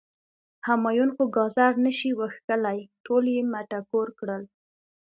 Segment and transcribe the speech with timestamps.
[0.67, 4.43] همایون خو ګازر نه شي وښکلی، ټول یی مټکور کړل.